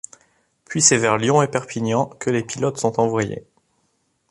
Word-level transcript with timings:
Puis 0.65 0.81
c'est 0.81 0.97
vers 0.97 1.19
Lyon 1.19 1.43
et 1.43 1.47
Perpignan 1.47 2.07
que 2.07 2.31
les 2.31 2.41
pilotes 2.43 2.79
sont 2.79 2.99
envoyés. 2.99 3.45